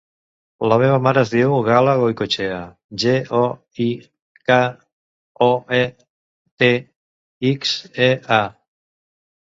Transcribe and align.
La 0.69 0.77
meva 0.83 0.93
mare 1.07 1.21
es 1.27 1.33
diu 1.33 1.51
Gala 1.67 1.93
Goikoetxea: 1.99 2.57
ge, 3.03 3.13
o, 3.39 3.43
i, 3.87 3.89
ca, 4.51 4.59
o, 5.49 5.51
e, 5.81 5.83
te, 6.65 6.71
ics, 7.51 7.77
e, 8.09 8.09
a. 8.41 8.41